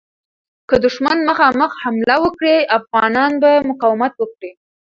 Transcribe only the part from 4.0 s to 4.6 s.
وکړي.